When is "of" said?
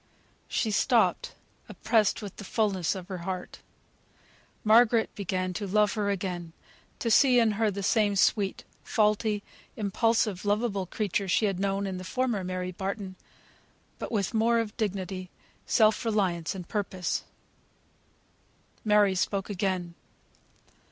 2.95-3.07, 14.57-14.75